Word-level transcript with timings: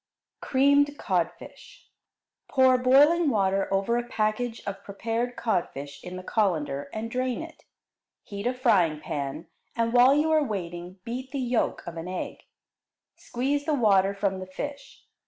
Creamed 0.41 0.97
Codfish 0.97 1.91
Pour 2.47 2.79
boiling 2.79 3.29
water 3.29 3.71
over 3.71 3.97
a 3.97 4.03
package 4.03 4.63
of 4.65 4.83
prepared 4.83 5.35
codfish 5.35 6.03
in 6.03 6.15
the 6.15 6.23
colander 6.23 6.89
and 6.91 7.11
drain 7.11 7.43
it. 7.43 7.65
Heat 8.23 8.47
a 8.47 8.53
frying 8.55 8.99
pan, 8.99 9.45
and, 9.75 9.93
while 9.93 10.15
you 10.15 10.31
are 10.31 10.43
waiting, 10.43 10.97
beat 11.03 11.29
the 11.29 11.37
yolk 11.39 11.85
of 11.85 11.97
an 11.97 12.07
egg. 12.07 12.45
Squeeze 13.15 13.65
the 13.65 13.75
water 13.75 14.15
from 14.15 14.39
the 14.39 14.47
fish. 14.47 15.05